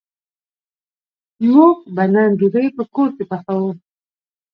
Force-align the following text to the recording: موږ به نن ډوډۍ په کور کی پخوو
موږ 1.53 1.75
به 1.95 2.03
نن 2.13 2.29
ډوډۍ 2.39 2.67
په 2.77 2.83
کور 2.93 3.09
کی 3.17 3.23
پخوو 3.29 3.71